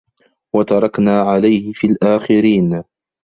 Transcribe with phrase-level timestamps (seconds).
[0.55, 2.83] وَتَرَكنا عَلَيهِ فِي الآخِرينَ